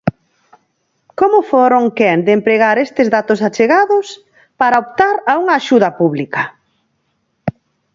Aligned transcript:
¿Como 1.19 1.39
foron 1.51 1.83
quen 1.97 2.17
de 2.25 2.31
empregar 2.37 2.75
estes 2.85 3.07
datos 3.15 3.39
achegados 3.47 4.07
para 4.59 4.81
optar 4.83 5.15
a 5.31 5.33
unha 5.41 5.53
axuda 5.59 5.89
pública? 5.99 6.43